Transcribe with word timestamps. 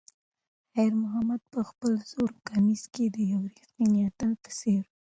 خیر 0.71 0.91
محمد 1.01 1.41
په 1.53 1.59
خپل 1.69 1.91
زوړ 2.11 2.29
کمیس 2.49 2.83
کې 2.93 3.05
د 3.15 3.17
یو 3.31 3.41
ریښتیني 3.53 3.99
اتل 4.09 4.31
په 4.43 4.49
څېر 4.59 4.81
و. 4.87 4.91